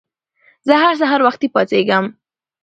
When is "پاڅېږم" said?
1.53-2.05